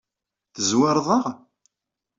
Tezwareḍ-aɣ? 0.55 1.25